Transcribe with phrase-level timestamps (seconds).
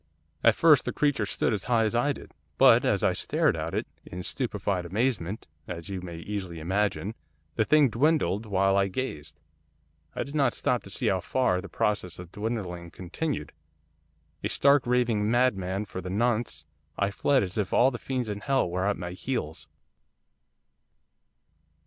[0.43, 2.31] 'At first the creature stood as high as I did.
[2.57, 7.13] But, as I stared at it, in stupefied amazement, as you may easily imagine,
[7.55, 9.39] the thing dwindled while I gazed.
[10.15, 13.53] I did not stop to see how far the process of dwindling continued,
[14.43, 16.65] a stark raving madman for the nonce,
[16.97, 19.67] I fled as if all the fiends in hell were at my heels.